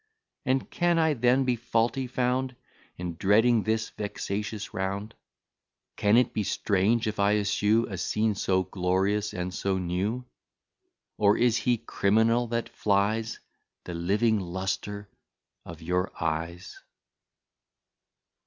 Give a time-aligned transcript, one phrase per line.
[0.47, 2.55] And can I then be faulty found,
[2.97, 5.13] In dreading this vexatious round?
[5.95, 10.25] Can it be strange, if I eschew A scene so glorious and so new?
[11.19, 13.39] Or is he criminal that flies
[13.83, 15.07] The living lustre
[15.67, 16.79] of your eyes?"